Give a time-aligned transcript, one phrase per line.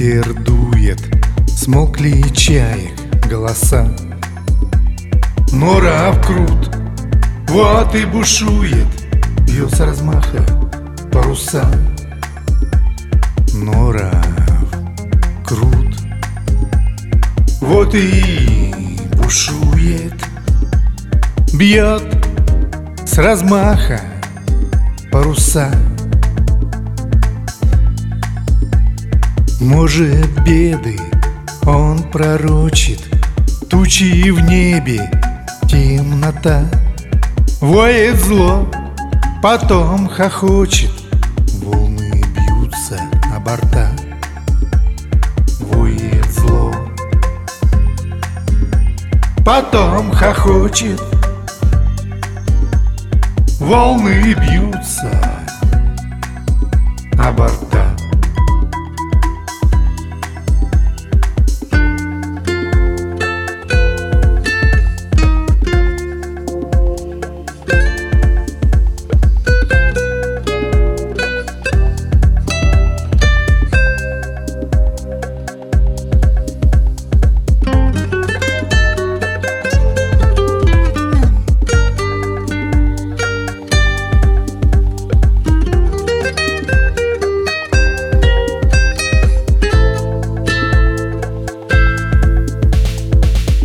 [0.00, 0.98] Ветер дует
[1.46, 2.94] Смолкли чаек
[3.28, 3.86] голоса.
[5.52, 6.74] Нора крут
[7.48, 8.86] Вот и бушует
[9.46, 10.42] Бьет с размаха
[11.12, 11.70] паруса.
[13.52, 14.10] Нора
[15.44, 15.94] крут
[17.60, 18.74] Вот и
[19.18, 20.14] бушует
[21.52, 22.04] Бьет
[23.04, 24.00] с размаха
[25.12, 25.70] паруса
[29.60, 30.98] Может, беды
[31.66, 33.02] он пророчит
[33.68, 35.10] Тучи в небе,
[35.68, 36.64] темнота.
[37.60, 38.66] Воет зло,
[39.42, 40.90] потом хохочет
[41.62, 42.98] Волны бьются
[43.30, 43.90] на борта.
[45.60, 46.74] Воет зло
[49.44, 51.02] Потом хохочет
[53.58, 55.39] Волны бьются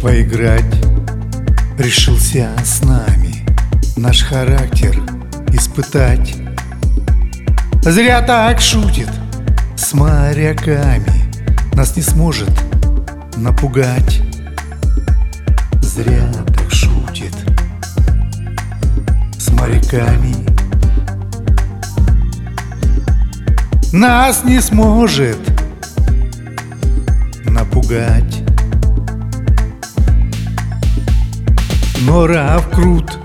[0.06, 0.64] Поиграть.
[1.80, 3.44] Решился с нами
[3.98, 5.02] Наш характер
[5.52, 6.36] испытать.
[7.82, 9.10] Зря так шутит
[9.76, 11.34] с моряками.
[11.74, 12.52] Нас не сможет
[13.36, 14.22] напугать.
[15.82, 17.34] Зря так шутит
[19.40, 20.36] с моряками.
[23.92, 25.40] Нас не сможет
[27.46, 28.45] напугать
[32.06, 32.28] Но
[32.72, 33.18] крут,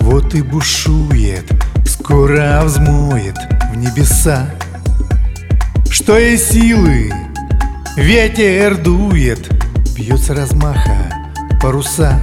[0.00, 1.44] вот и бушует
[1.84, 3.36] Скоро взмоет
[3.70, 4.48] в небеса.
[5.90, 7.12] Что и силы
[7.98, 9.50] ветер дует
[9.94, 11.12] Бьет с размаха
[11.60, 12.18] паруса.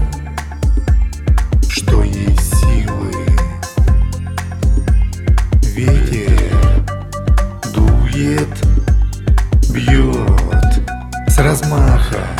[1.70, 3.14] Что есть силы
[5.76, 6.84] Ветер
[7.76, 8.50] дует
[9.70, 10.82] Бьет
[11.28, 12.35] с размаха